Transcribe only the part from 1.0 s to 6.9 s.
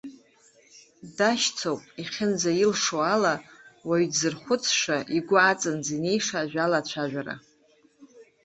Дашьҭоуп, иахьынӡаилшо ала, уаҩ дзырхәыцша, игәы аҵанӡа инеиша ажәала